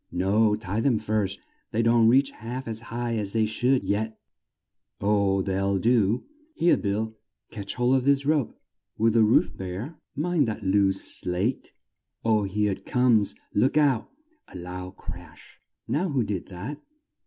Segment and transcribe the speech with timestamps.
[0.11, 1.37] No, tie 'em first
[1.71, 4.17] they don't reach half as high as they should yet
[4.99, 6.25] oh, they'll do.
[6.55, 7.15] Here, Bill!
[7.51, 8.59] catch hold of this rope
[8.97, 9.99] Will the roof bear?
[10.15, 11.73] Mind that loose slate
[12.25, 13.35] oh, here it comes!
[13.53, 14.09] Look out.
[14.47, 16.81] (A loud crash.) Now who did that?